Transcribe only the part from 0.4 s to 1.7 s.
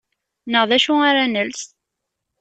Neɣ: D acu ara nels?